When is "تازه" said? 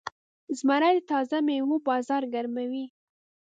1.11-1.37